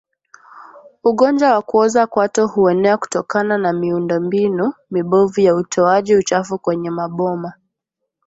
Ugonjwa 1.03 1.51
wa 1.53 1.61
kuoza 1.61 2.07
kwato 2.07 2.47
huenea 2.47 2.97
kutokana 2.97 3.57
na 3.57 3.73
miundombinu 3.73 4.73
mibovu 4.91 5.41
ya 5.41 5.55
utoaji 5.55 6.15
uchafu 6.15 6.59
kwenye 6.59 6.89
maboma 6.89 7.53